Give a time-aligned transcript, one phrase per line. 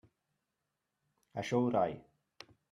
[1.43, 1.95] Això rai.